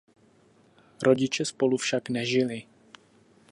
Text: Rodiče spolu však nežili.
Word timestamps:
Rodiče 1.03 1.45
spolu 1.45 1.75
však 1.77 2.03
nežili. 2.09 2.59